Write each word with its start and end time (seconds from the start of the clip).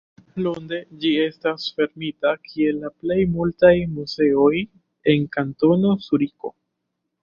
Lunde 0.45 0.79
ĝi 1.03 1.11
estas 1.25 1.67
fermita 1.75 2.33
kiel 2.49 2.81
la 2.87 2.93
plej 3.03 3.21
multaj 3.37 3.75
muzeoj 3.95 4.53
en 5.15 5.33
Kantono 5.41 5.99
Zuriko. 6.11 6.59